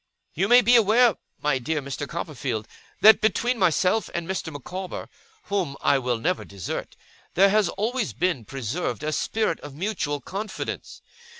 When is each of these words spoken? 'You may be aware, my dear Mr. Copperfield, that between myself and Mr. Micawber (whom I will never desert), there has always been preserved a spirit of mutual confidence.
'You 0.33 0.47
may 0.47 0.61
be 0.61 0.75
aware, 0.75 1.15
my 1.43 1.59
dear 1.59 1.79
Mr. 1.79 2.07
Copperfield, 2.09 2.67
that 3.01 3.21
between 3.21 3.59
myself 3.59 4.09
and 4.15 4.27
Mr. 4.27 4.51
Micawber 4.51 5.07
(whom 5.43 5.77
I 5.79 5.99
will 5.99 6.17
never 6.17 6.43
desert), 6.43 6.95
there 7.35 7.51
has 7.51 7.69
always 7.69 8.11
been 8.11 8.43
preserved 8.43 9.03
a 9.03 9.11
spirit 9.11 9.59
of 9.59 9.75
mutual 9.75 10.19
confidence. 10.19 11.03